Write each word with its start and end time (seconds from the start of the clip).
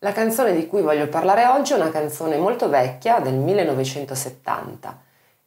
La 0.00 0.12
canzone 0.12 0.52
di 0.52 0.66
cui 0.66 0.82
voglio 0.82 1.08
parlare 1.08 1.46
oggi 1.46 1.72
è 1.72 1.76
una 1.76 1.90
canzone 1.90 2.36
molto 2.36 2.68
vecchia 2.68 3.18
del 3.20 3.32
1970. 3.32 5.00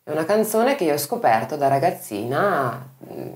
È 0.03 0.09
una 0.09 0.25
canzone 0.25 0.73
che 0.73 0.85
io 0.85 0.93
ho 0.93 0.97
scoperto 0.97 1.55
da 1.55 1.67
ragazzina 1.67 2.89
mm, 3.13 3.33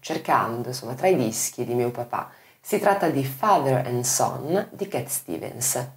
cercando, 0.00 0.68
insomma, 0.68 0.94
tra 0.94 1.08
i 1.08 1.16
dischi 1.16 1.66
di 1.66 1.74
mio 1.74 1.90
papà. 1.90 2.30
Si 2.62 2.78
tratta 2.78 3.10
di 3.10 3.22
Father 3.24 3.86
and 3.86 4.04
Son 4.04 4.68
di 4.70 4.88
Cat 4.88 5.06
Stevens. 5.06 5.88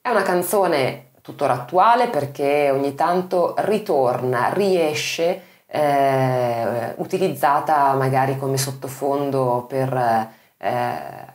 È 0.00 0.08
una 0.08 0.22
canzone 0.22 1.10
tuttora 1.20 1.54
attuale 1.54 2.06
perché 2.08 2.70
ogni 2.70 2.94
tanto 2.94 3.54
ritorna, 3.58 4.52
riesce, 4.52 5.42
eh, 5.66 6.94
utilizzata 6.98 7.92
magari 7.94 8.38
come 8.38 8.56
sottofondo 8.56 9.66
per, 9.68 10.28
eh, 10.58 11.29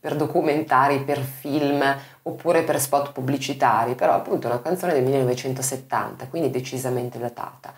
per 0.00 0.16
documentari, 0.16 1.00
per 1.00 1.18
film 1.20 1.84
oppure 2.22 2.62
per 2.62 2.80
spot 2.80 3.12
pubblicitari, 3.12 3.94
però 3.94 4.14
appunto 4.14 4.48
è 4.48 4.50
una 4.50 4.62
canzone 4.62 4.94
del 4.94 5.04
1970, 5.04 6.26
quindi 6.28 6.50
decisamente 6.50 7.18
datata. 7.18 7.74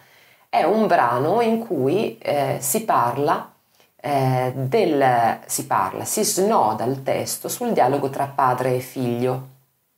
È 0.48 0.62
un 0.62 0.86
brano 0.86 1.40
in 1.40 1.58
cui 1.58 2.16
eh, 2.18 2.58
si 2.60 2.84
parla 2.84 3.52
eh, 3.96 4.52
del, 4.54 5.38
si 5.46 5.66
parla, 5.66 6.04
si 6.04 6.24
snoda 6.24 6.84
il 6.84 7.02
testo 7.02 7.48
sul 7.48 7.72
dialogo 7.72 8.10
tra 8.10 8.26
padre 8.26 8.76
e 8.76 8.80
figlio 8.80 9.48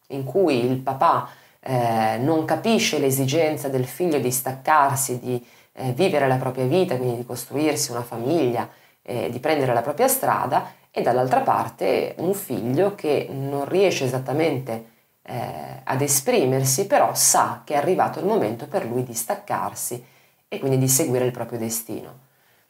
in 0.09 0.24
cui 0.24 0.65
il 0.65 0.79
papà 0.79 1.29
eh, 1.60 2.18
non 2.18 2.45
capisce 2.45 2.98
l'esigenza 2.98 3.68
del 3.68 3.87
figlio 3.87 4.18
di 4.18 4.30
staccarsi, 4.30 5.18
di 5.18 5.46
eh, 5.73 5.93
vivere 5.93 6.29
la 6.29 6.37
propria 6.37 6.66
vita, 6.66 6.96
quindi 6.96 7.16
di 7.16 7.27
costruirsi 7.27 7.91
una 7.91 8.02
famiglia, 8.02 8.68
eh, 9.02 9.30
di 9.30 9.38
prendere 9.38 9.73
la 9.73 9.82
propria 9.82 10.09
strada, 10.09 10.73
e 10.97 11.03
dall'altra 11.03 11.41
parte 11.41 12.15
un 12.19 12.34
figlio 12.34 12.95
che 12.95 13.27
non 13.29 13.68
riesce 13.68 14.05
esattamente 14.05 14.91
eh, 15.23 15.80
ad 15.82 16.01
esprimersi, 16.01 16.87
però 16.87 17.13
sa 17.15 17.63
che 17.65 17.74
è 17.74 17.77
arrivato 17.77 18.21
il 18.21 18.27
momento 18.27 18.68
per 18.68 18.87
lui 18.87 19.02
di 19.02 19.13
staccarsi 19.13 20.05
e 20.46 20.59
quindi 20.60 20.79
di 20.79 20.87
seguire 20.87 21.24
il 21.24 21.33
proprio 21.33 21.59
destino. 21.59 22.23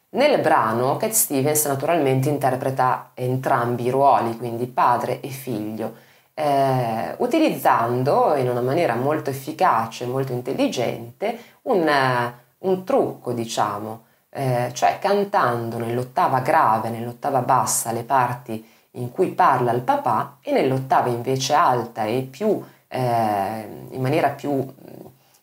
Nel 0.09 0.41
brano 0.41 0.97
Cat 0.97 1.11
Stevens 1.11 1.65
naturalmente 1.65 2.27
interpreta 2.27 3.11
entrambi 3.13 3.85
i 3.85 3.89
ruoli, 3.91 4.35
quindi 4.37 4.65
padre 4.65 5.19
e 5.19 5.27
figlio, 5.27 5.93
eh, 6.33 7.13
utilizzando 7.17 8.33
in 8.37 8.49
una 8.49 8.61
maniera 8.61 8.95
molto 8.95 9.29
efficace, 9.29 10.07
molto 10.07 10.31
intelligente, 10.31 11.37
un, 11.63 12.33
un 12.57 12.83
trucco, 12.83 13.33
diciamo, 13.33 14.05
eh, 14.37 14.71
cioè 14.73 14.99
cantando 14.99 15.77
nell'ottava 15.77 16.41
grave, 16.41 16.89
nell'ottava 16.89 17.39
bassa 17.39 17.93
le 17.93 18.03
parti 18.03 18.69
in 18.91 19.09
cui 19.09 19.29
parla 19.29 19.71
il 19.71 19.81
papà 19.81 20.39
e 20.41 20.51
nell'ottava 20.51 21.07
invece 21.07 21.53
alta 21.53 22.03
e 22.03 22.21
più, 22.29 22.61
eh, 22.89 23.85
in 23.91 24.01
maniera 24.01 24.29
più, 24.29 24.73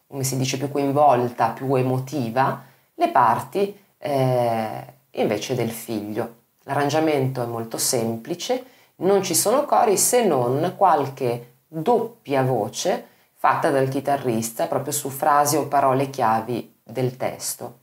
come 0.06 0.24
si 0.24 0.36
dice, 0.36 0.58
più 0.58 0.70
coinvolta, 0.70 1.48
più 1.48 1.74
emotiva, 1.74 2.62
le 2.94 3.08
parti 3.08 3.74
eh, 3.96 4.84
invece 5.12 5.54
del 5.54 5.70
figlio. 5.70 6.40
L'arrangiamento 6.64 7.42
è 7.42 7.46
molto 7.46 7.78
semplice, 7.78 8.64
non 8.96 9.22
ci 9.22 9.34
sono 9.34 9.64
cori 9.64 9.96
se 9.96 10.22
non 10.22 10.74
qualche 10.76 11.54
doppia 11.66 12.42
voce 12.42 13.06
fatta 13.32 13.70
dal 13.70 13.88
chitarrista 13.88 14.66
proprio 14.66 14.92
su 14.92 15.08
frasi 15.08 15.56
o 15.56 15.66
parole 15.66 16.10
chiavi 16.10 16.76
del 16.84 17.16
testo. 17.16 17.80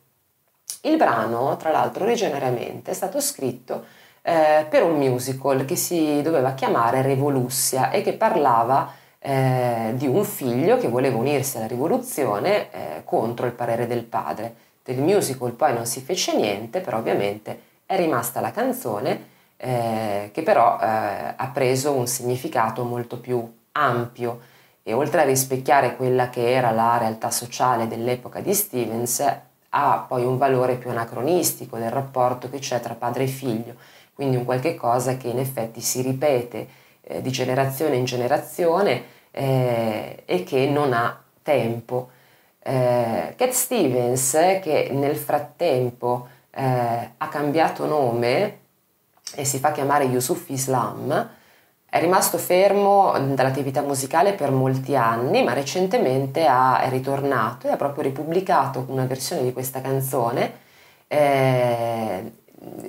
Il 0.81 0.95
brano, 0.95 1.57
tra 1.57 1.71
l'altro, 1.71 2.05
originariamente 2.05 2.91
è 2.91 2.93
stato 2.93 3.19
scritto 3.19 3.83
eh, 4.21 4.65
per 4.69 4.83
un 4.83 4.97
musical 4.97 5.65
che 5.65 5.75
si 5.75 6.21
doveva 6.21 6.53
chiamare 6.53 7.01
Revolussia 7.01 7.89
e 7.91 8.01
che 8.01 8.13
parlava 8.13 8.93
eh, 9.19 9.91
di 9.95 10.07
un 10.07 10.23
figlio 10.23 10.77
che 10.77 10.87
voleva 10.87 11.17
unirsi 11.17 11.57
alla 11.57 11.67
rivoluzione 11.67 12.71
eh, 12.71 13.03
contro 13.03 13.45
il 13.45 13.51
parere 13.51 13.87
del 13.87 14.03
padre. 14.03 14.55
Del 14.83 14.99
musical 14.99 15.51
poi 15.51 15.73
non 15.73 15.85
si 15.85 15.99
fece 15.99 16.35
niente, 16.35 16.79
però 16.79 16.97
ovviamente 16.97 17.61
è 17.85 17.97
rimasta 17.97 18.39
la 18.39 18.51
canzone 18.51 19.37
eh, 19.57 20.29
che 20.31 20.41
però 20.43 20.79
eh, 20.79 20.85
ha 21.35 21.51
preso 21.53 21.91
un 21.91 22.07
significato 22.07 22.83
molto 22.85 23.19
più 23.19 23.45
ampio 23.73 24.39
e 24.83 24.93
oltre 24.93 25.21
a 25.21 25.25
rispecchiare 25.25 25.97
quella 25.97 26.29
che 26.29 26.51
era 26.51 26.71
la 26.71 26.97
realtà 26.97 27.29
sociale 27.29 27.87
dell'epoca 27.87 28.39
di 28.39 28.53
Stevens, 28.53 29.47
ha 29.69 30.05
poi 30.07 30.25
un 30.25 30.37
valore 30.37 30.75
più 30.75 30.89
anacronistico 30.89 31.77
del 31.77 31.91
rapporto 31.91 32.49
che 32.49 32.59
c'è 32.59 32.79
tra 32.79 32.95
padre 32.95 33.23
e 33.23 33.27
figlio, 33.27 33.75
quindi 34.13 34.35
un 34.35 34.45
qualche 34.45 34.75
cosa 34.75 35.17
che 35.17 35.27
in 35.27 35.39
effetti 35.39 35.81
si 35.81 36.01
ripete 36.01 36.67
eh, 37.01 37.21
di 37.21 37.31
generazione 37.31 37.95
in 37.95 38.05
generazione 38.05 39.03
eh, 39.31 40.23
e 40.25 40.43
che 40.43 40.67
non 40.67 40.93
ha 40.93 41.21
tempo. 41.41 42.09
Eh, 42.61 43.33
Cat 43.35 43.51
Stevens, 43.51 44.31
che 44.61 44.89
nel 44.91 45.15
frattempo 45.15 46.27
eh, 46.51 47.11
ha 47.17 47.27
cambiato 47.27 47.85
nome, 47.85 48.57
e 49.35 49.45
si 49.45 49.59
fa 49.59 49.71
chiamare 49.71 50.05
Yusuf 50.05 50.49
Islam, 50.49 51.29
è 51.89 51.99
rimasto 51.99 52.37
fermo 52.37 53.13
dall'attività 53.33 53.81
musicale 53.81 54.33
per 54.33 54.51
molti 54.51 54.95
anni, 54.95 55.43
ma 55.43 55.53
recentemente 55.53 56.45
ha, 56.45 56.81
è 56.81 56.89
ritornato 56.89 57.67
e 57.67 57.71
ha 57.71 57.75
proprio 57.75 58.03
ripubblicato 58.03 58.85
una 58.89 59.05
versione 59.05 59.43
di 59.43 59.51
questa 59.51 59.81
canzone 59.81 60.67
eh, 61.07 62.31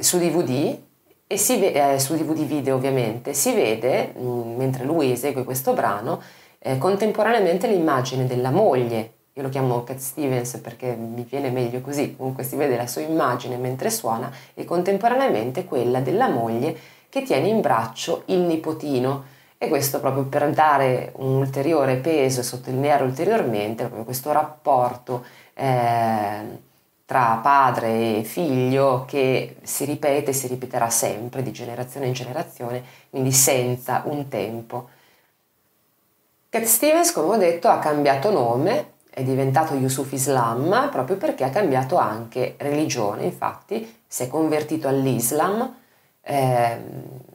su 0.00 0.19
DVD 0.19 0.78
e 1.27 1.37
si 1.37 1.59
ve- 1.59 1.94
eh, 1.94 1.99
su 1.99 2.15
DVD 2.15 2.44
video 2.44 2.75
ovviamente, 2.77 3.33
si 3.33 3.55
vede, 3.55 4.12
mh, 4.16 4.22
mm, 4.22 4.56
mentre 4.56 4.84
lui 4.84 5.12
esegue 5.12 5.44
questo 5.44 5.72
brano, 5.72 6.21
eh, 6.59 6.77
contemporaneamente 6.77 7.69
l'immagine 7.69 8.27
della 8.27 8.50
moglie. 8.50 9.12
Io 9.34 9.43
lo 9.43 9.49
chiamo 9.49 9.84
Cat 9.84 9.99
Stevens 9.99 10.56
perché 10.56 10.94
mi 10.94 11.25
viene 11.28 11.50
meglio 11.50 11.81
così, 11.81 12.17
comunque 12.17 12.43
si 12.43 12.56
vede 12.56 12.77
la 12.77 12.87
sua 12.87 13.03
immagine 13.03 13.56
mentre 13.56 13.88
suona 13.88 14.31
e 14.55 14.65
contemporaneamente 14.65 15.65
quella 15.65 16.00
della 16.00 16.28
moglie 16.28 16.77
che 17.10 17.22
tiene 17.22 17.48
in 17.48 17.60
braccio 17.60 18.22
il 18.26 18.38
nipotino 18.38 19.25
e 19.59 19.69
questo 19.69 20.00
proprio 20.00 20.25
per 20.25 20.48
dare 20.50 21.12
un 21.16 21.37
ulteriore 21.37 21.97
peso 21.97 22.41
e 22.41 22.44
sottolineare 22.44 23.04
ulteriormente 23.04 23.84
proprio 23.84 24.04
questo 24.04 24.32
rapporto 24.32 25.22
eh, 25.53 26.69
tra 27.04 27.41
padre 27.43 28.19
e 28.19 28.22
figlio 28.22 29.04
che 29.06 29.56
si 29.62 29.84
ripete 29.84 30.31
e 30.31 30.32
si 30.32 30.47
ripeterà 30.47 30.88
sempre 30.88 31.43
di 31.43 31.53
generazione 31.53 32.06
in 32.06 32.12
generazione, 32.15 32.82
quindi 33.10 33.32
senza 33.32 34.03
un 34.06 34.28
tempo. 34.28 34.88
Cat 36.49 36.65
Stevens, 36.65 37.12
come 37.12 37.34
ho 37.34 37.38
detto, 37.38 37.69
ha 37.69 37.78
cambiato 37.78 38.31
nome 38.31 38.99
è 39.10 39.25
diventato 39.25 39.75
Yusuf 39.75 40.12
Islam 40.12 40.88
proprio 40.91 41.16
perché 41.16 41.44
ha 41.44 41.50
cambiato 41.50 41.97
anche 41.97 42.54
religione, 42.59 43.25
infatti 43.25 44.03
si 44.06 44.22
è 44.22 44.28
convertito 44.28 44.87
all'Islam 44.88 45.75
eh, 46.31 46.79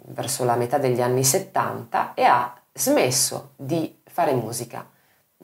verso 0.07 0.45
la 0.45 0.55
metà 0.55 0.77
degli 0.77 1.01
anni 1.01 1.23
70 1.25 2.13
e 2.13 2.23
ha 2.23 2.55
smesso 2.71 3.51
di 3.57 4.01
fare 4.05 4.33
musica, 4.33 4.87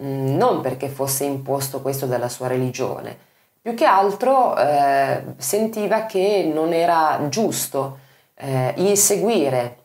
mm, 0.02 0.36
non 0.38 0.62
perché 0.62 0.88
fosse 0.88 1.26
imposto 1.26 1.82
questo 1.82 2.06
dalla 2.06 2.30
sua 2.30 2.48
religione, 2.48 3.18
più 3.62 3.74
che 3.74 3.86
altro 3.86 4.58
eh, 4.58 5.24
sentiva 5.38 6.06
che 6.06 6.50
non 6.52 6.72
era 6.72 7.28
giusto 7.30 8.00
eh, 8.36 8.74
inseguire 8.78 9.78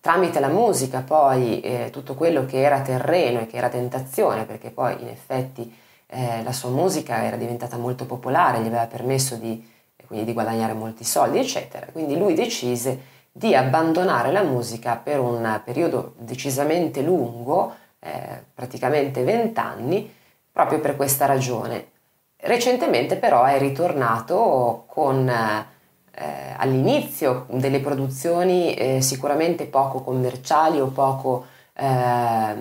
tramite 0.00 0.40
la 0.40 0.48
musica 0.48 1.00
poi 1.00 1.60
eh, 1.60 1.90
tutto 1.90 2.14
quello 2.14 2.44
che 2.44 2.60
era 2.60 2.80
terreno 2.80 3.40
e 3.40 3.46
che 3.46 3.56
era 3.56 3.68
tentazione, 3.68 4.44
perché 4.44 4.70
poi 4.70 5.00
in 5.00 5.08
effetti 5.08 5.72
eh, 6.08 6.42
la 6.42 6.52
sua 6.52 6.70
musica 6.70 7.24
era 7.24 7.36
diventata 7.36 7.76
molto 7.76 8.04
popolare, 8.04 8.60
gli 8.60 8.66
aveva 8.66 8.86
permesso 8.86 9.36
di, 9.36 9.74
di 10.08 10.32
guadagnare 10.32 10.72
molti 10.72 11.04
soldi, 11.04 11.38
eccetera. 11.38 11.86
Quindi 11.92 12.16
lui 12.16 12.34
decise 12.34 13.14
di 13.32 13.54
abbandonare 13.54 14.32
la 14.32 14.42
musica 14.42 14.96
per 14.96 15.20
un 15.20 15.60
periodo 15.64 16.14
decisamente 16.18 17.02
lungo, 17.02 17.74
eh, 18.00 18.44
praticamente 18.54 19.22
vent'anni, 19.24 20.12
proprio 20.50 20.80
per 20.80 20.96
questa 20.96 21.26
ragione. 21.26 21.90
Recentemente 22.38 23.16
però 23.16 23.44
è 23.44 23.58
ritornato 23.58 24.84
con 24.86 25.28
eh, 25.28 26.54
all'inizio 26.56 27.46
delle 27.50 27.80
produzioni 27.80 28.74
eh, 28.74 29.00
sicuramente 29.02 29.66
poco 29.66 30.00
commerciali 30.02 30.80
o 30.80 30.86
poco 30.86 31.46
eh, 31.74 32.54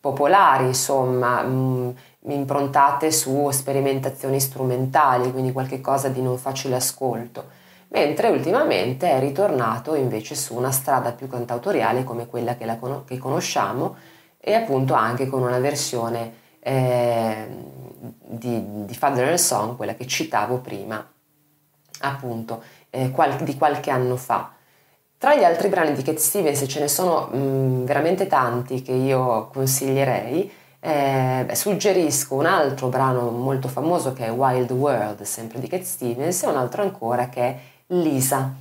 popolari, 0.00 0.64
insomma, 0.64 1.42
mh, 1.42 1.50
mm, 1.52 1.90
improntate 2.26 3.10
su 3.10 3.50
sperimentazioni 3.50 4.40
strumentali, 4.40 5.32
quindi 5.32 5.52
qualcosa 5.52 6.08
di 6.08 6.22
non 6.22 6.38
facile 6.38 6.76
ascolto 6.76 7.60
mentre 7.92 8.28
ultimamente 8.28 9.10
è 9.10 9.20
ritornato 9.20 9.94
invece 9.94 10.34
su 10.34 10.56
una 10.56 10.70
strada 10.70 11.12
più 11.12 11.28
cantautoriale 11.28 12.04
come 12.04 12.26
quella 12.26 12.56
che, 12.56 12.78
con- 12.78 13.04
che 13.04 13.18
conosciamo 13.18 13.96
e 14.38 14.54
appunto 14.54 14.94
anche 14.94 15.26
con 15.26 15.42
una 15.42 15.58
versione 15.58 16.32
eh, 16.60 17.46
di, 17.98 18.84
di 18.84 18.94
Father 18.94 19.38
Song, 19.38 19.76
quella 19.76 19.94
che 19.94 20.06
citavo 20.06 20.58
prima 20.58 21.06
appunto 22.00 22.62
eh, 22.90 23.10
qual- 23.10 23.42
di 23.42 23.56
qualche 23.56 23.90
anno 23.90 24.16
fa. 24.16 24.52
Tra 25.18 25.36
gli 25.36 25.44
altri 25.44 25.68
brani 25.68 25.92
di 25.92 26.02
Cat 26.02 26.16
Stevens, 26.16 26.64
ce 26.66 26.80
ne 26.80 26.88
sono 26.88 27.28
mh, 27.28 27.84
veramente 27.84 28.26
tanti 28.26 28.82
che 28.82 28.90
io 28.90 29.48
consiglierei, 29.52 30.50
eh, 30.84 31.46
suggerisco 31.52 32.34
un 32.34 32.46
altro 32.46 32.88
brano 32.88 33.30
molto 33.30 33.68
famoso 33.68 34.12
che 34.12 34.26
è 34.26 34.32
Wild 34.32 34.72
World, 34.72 35.22
sempre 35.22 35.60
di 35.60 35.68
Cat 35.68 35.82
Stevens, 35.82 36.42
e 36.42 36.48
un 36.48 36.56
altro 36.56 36.82
ancora 36.82 37.28
che 37.28 37.40
è 37.40 37.58
Lisa. 37.86 38.52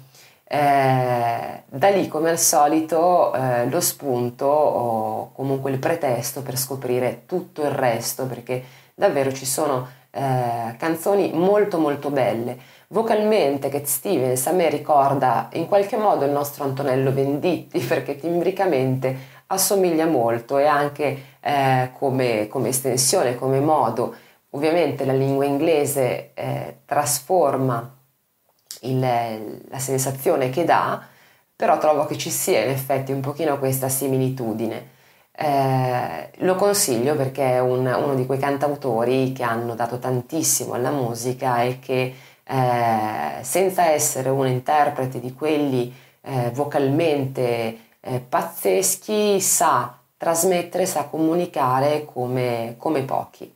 Eh, 0.44 1.64
da 1.66 1.90
lì, 1.90 2.08
come 2.08 2.30
al 2.30 2.38
solito, 2.38 3.34
eh, 3.34 3.68
lo 3.68 3.80
spunto 3.82 4.46
o 4.46 5.32
comunque 5.34 5.72
il 5.72 5.80
pretesto 5.80 6.44
per 6.44 6.58
scoprire 6.58 7.24
tutto 7.26 7.64
il 7.64 7.72
resto, 7.72 8.28
perché 8.28 8.64
davvero 8.94 9.34
ci 9.34 9.46
sono 9.48 9.88
eh, 10.12 10.76
canzoni 10.78 11.32
molto 11.34 11.80
molto 11.80 12.12
belle. 12.12 12.56
Vocalmente 12.90 13.70
Cat 13.70 13.86
Stevens 13.86 14.46
a 14.46 14.52
me 14.52 14.70
ricorda 14.70 15.50
in 15.54 15.68
qualche 15.68 15.98
modo 15.98 16.26
il 16.26 16.32
nostro 16.32 16.66
Antonello 16.66 17.12
Venditti 17.12 17.80
perché 17.88 18.18
timbricamente 18.18 19.40
assomiglia 19.52 20.06
molto 20.06 20.58
e 20.58 20.66
anche 20.66 21.24
eh, 21.40 21.92
come, 21.98 22.48
come, 22.48 22.70
estensione, 22.70 23.36
come 23.36 23.60
modo. 23.60 24.16
Ovviamente 24.52 25.06
la 25.06 25.14
lingua 25.14 25.46
inglese 25.46 26.32
eh, 26.34 26.80
trasforma 26.86 27.98
il, 28.82 29.00
la 29.70 29.80
sensazione 29.80 30.50
che 30.50 30.64
dà, 30.66 31.02
però 31.56 31.78
trovo 31.78 32.06
che 32.06 32.18
ci 32.18 32.30
sia 32.30 32.64
in 32.64 32.70
effetti 32.70 33.12
un 33.12 33.22
pochino 33.22 33.60
questa 33.60 33.90
similitudine. 33.90 35.00
Eh, 35.34 36.30
lo 36.40 36.56
consiglio 36.56 37.16
perché 37.16 37.54
è 37.54 37.60
un, 37.60 37.86
uno 37.86 38.16
di 38.16 38.26
quei 38.26 38.40
cantautori 38.40 39.32
che 39.32 39.44
hanno 39.44 39.76
dato 39.76 39.98
tantissimo 39.98 40.74
alla 40.74 40.92
musica 40.92 41.62
e 41.62 41.80
che 41.80 42.14
eh, 42.44 43.44
senza 43.44 43.86
essere 43.90 44.30
un 44.30 44.48
interprete 44.48 45.20
di 45.20 45.34
quelli 45.34 45.94
eh, 46.22 46.52
vocalmente 46.54 47.78
eh, 48.02 48.20
pazzeschi, 48.20 49.40
sa 49.40 49.98
trasmettere, 50.18 50.86
sa 50.86 51.06
comunicare 51.06 52.06
come, 52.06 52.76
come 52.78 53.04
pochi. 53.04 53.56